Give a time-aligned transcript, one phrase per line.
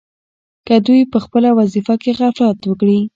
[0.67, 2.99] که دوی په خپله وظیفه کې غفلت وکړي.